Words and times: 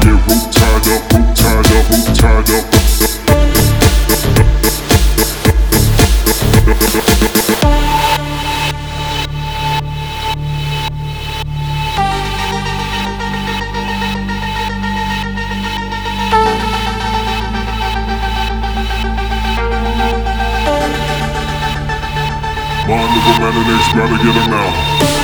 Get 0.00 0.18
root 0.26 0.52
tied 0.52 0.88
up, 0.88 1.12
root 1.12 1.36
tied 1.36 1.72
to 24.08 24.24
get 24.24 24.34
him 24.34 24.52
out. 24.52 25.21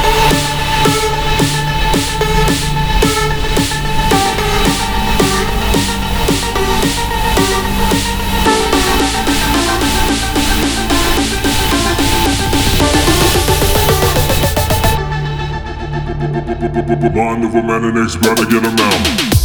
Vulnerable 17.01 17.63
man 17.63 17.85
and 17.85 17.97
they 17.97 18.19
gotta 18.21 18.45
get 18.45 18.65
him 18.65 18.77
out. 18.77 19.38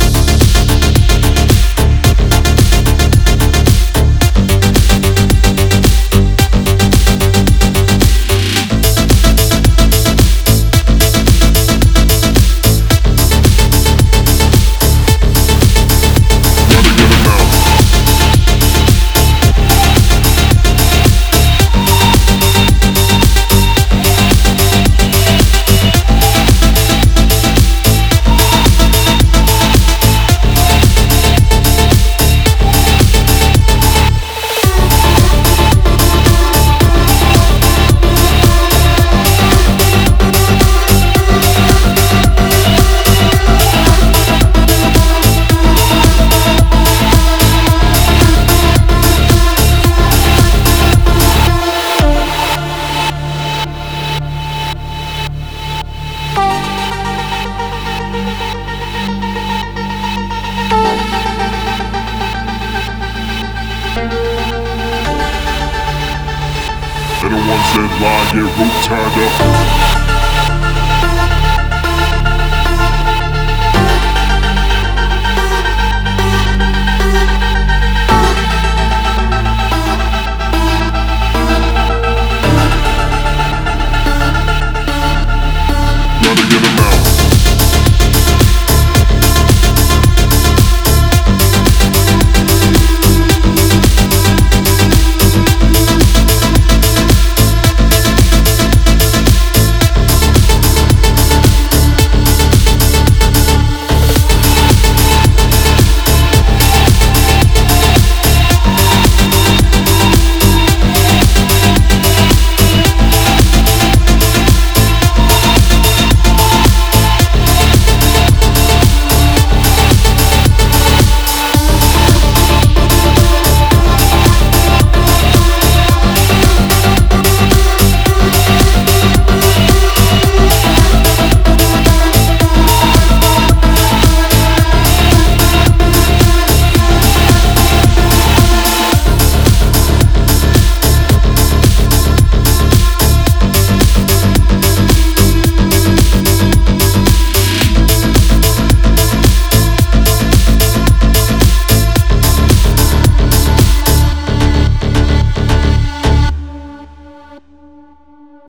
Anyone 67.33 67.57
said 67.73 67.89
lie, 67.99 68.29
get 68.31 68.59
root 68.59 68.83
tied 68.83 69.97
up. 69.97 70.02